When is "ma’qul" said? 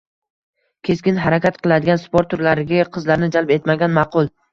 3.99-4.33